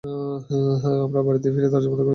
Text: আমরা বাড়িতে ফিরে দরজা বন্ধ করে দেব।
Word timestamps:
আমরা 1.05 1.21
বাড়িতে 1.23 1.47
ফিরে 1.53 1.69
দরজা 1.69 1.89
বন্ধ 1.89 2.01
করে 2.01 2.05
দেব। 2.05 2.09